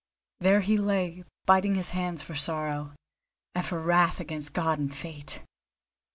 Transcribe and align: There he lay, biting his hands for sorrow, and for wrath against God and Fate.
There 0.39 0.61
he 0.61 0.79
lay, 0.79 1.23
biting 1.45 1.75
his 1.75 1.91
hands 1.91 2.23
for 2.23 2.33
sorrow, 2.33 2.95
and 3.53 3.63
for 3.63 3.79
wrath 3.79 4.19
against 4.19 4.55
God 4.55 4.79
and 4.79 4.95
Fate. 4.97 5.43